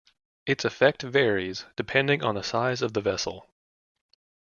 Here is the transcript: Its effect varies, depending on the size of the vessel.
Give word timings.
Its 0.47 0.65
effect 0.65 1.03
varies, 1.03 1.65
depending 1.75 2.23
on 2.23 2.33
the 2.33 2.41
size 2.41 2.81
of 2.81 2.93
the 2.93 3.01
vessel. 3.01 3.47